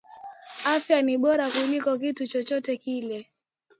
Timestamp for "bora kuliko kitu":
1.21-2.27